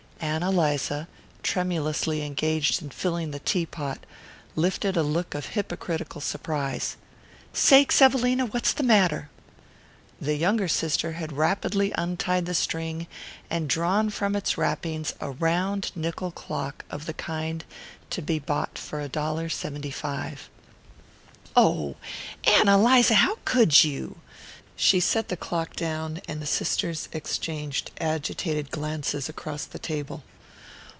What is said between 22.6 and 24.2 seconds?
Eliza, how could you?"